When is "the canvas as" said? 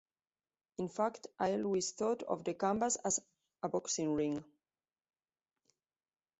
2.43-3.19